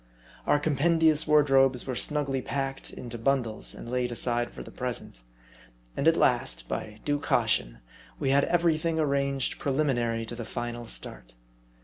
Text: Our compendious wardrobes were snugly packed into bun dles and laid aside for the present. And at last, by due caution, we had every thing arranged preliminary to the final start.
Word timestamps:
Our 0.47 0.57
compendious 0.57 1.27
wardrobes 1.27 1.85
were 1.85 1.93
snugly 1.95 2.41
packed 2.41 2.91
into 2.91 3.19
bun 3.19 3.43
dles 3.43 3.75
and 3.77 3.87
laid 3.87 4.11
aside 4.11 4.49
for 4.51 4.63
the 4.63 4.71
present. 4.71 5.21
And 5.95 6.07
at 6.07 6.17
last, 6.17 6.67
by 6.67 6.99
due 7.05 7.19
caution, 7.19 7.77
we 8.17 8.31
had 8.31 8.45
every 8.45 8.79
thing 8.79 8.97
arranged 8.99 9.59
preliminary 9.59 10.25
to 10.25 10.35
the 10.35 10.43
final 10.43 10.87
start. 10.87 11.35